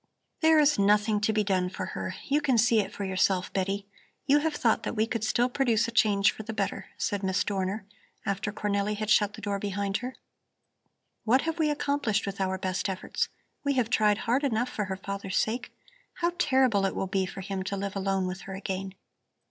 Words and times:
"There 0.39 0.57
is 0.57 0.79
nothing 0.79 1.21
to 1.21 1.31
be 1.31 1.43
done 1.43 1.65
with 1.65 1.75
her; 1.75 2.15
you 2.25 2.41
can 2.41 2.57
see 2.57 2.79
it 2.79 2.91
for 2.91 3.03
yourself, 3.05 3.53
Betty. 3.53 3.85
You 4.25 4.39
have 4.39 4.55
thought 4.55 4.81
that 4.81 4.95
we 4.95 5.05
could 5.05 5.23
still 5.23 5.47
produce 5.47 5.87
a 5.87 5.91
change 5.91 6.31
for 6.31 6.41
the 6.41 6.53
better," 6.53 6.87
said 6.97 7.21
Miss 7.21 7.43
Dorner, 7.43 7.85
after 8.25 8.51
Cornelli 8.51 8.95
had 8.97 9.11
shut 9.11 9.33
the 9.33 9.41
door 9.43 9.59
behind 9.59 9.97
her. 9.97 10.15
"What 11.23 11.41
have 11.43 11.59
we 11.59 11.69
accomplished 11.69 12.25
with 12.25 12.41
our 12.41 12.57
best 12.57 12.89
efforts? 12.89 13.29
We 13.63 13.73
have 13.73 13.91
tried 13.91 14.17
hard 14.17 14.43
enough 14.43 14.69
for 14.69 14.85
her 14.85 14.97
father's 14.97 15.37
sake. 15.37 15.71
How 16.15 16.31
terrible 16.39 16.87
it 16.87 16.95
will 16.95 17.05
be 17.05 17.27
for 17.27 17.41
him 17.41 17.61
to 17.65 17.77
live 17.77 17.95
alone 17.95 18.25
with 18.25 18.41
her 18.49 18.55
again! 18.55 18.95